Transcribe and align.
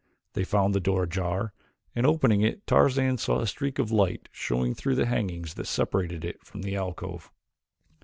They 0.33 0.43
found 0.43 0.73
the 0.73 0.79
door 0.79 1.03
ajar 1.03 1.53
and 1.95 2.07
opening 2.07 2.41
it 2.41 2.65
Tarzan 2.65 3.19
saw 3.19 3.39
a 3.39 3.45
streak 3.45 3.77
of 3.77 3.91
light 3.91 4.29
showing 4.31 4.73
through 4.73 4.95
the 4.95 5.05
hangings 5.05 5.53
that 5.53 5.67
separated 5.67 6.25
it 6.25 6.43
from 6.43 6.63
the 6.63 6.75
alcove. 6.75 7.29